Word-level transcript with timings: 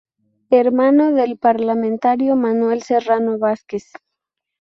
Hermano 0.49 1.11
del 1.11 1.37
parlamentario 1.37 2.35
Manuel 2.35 2.81
Serrano 2.81 3.37
Vásquez. 3.37 3.91